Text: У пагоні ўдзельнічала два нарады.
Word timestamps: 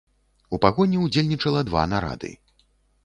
У 0.57 0.59
пагоні 0.63 0.97
ўдзельнічала 1.03 1.61
два 1.71 1.83
нарады. 1.95 2.31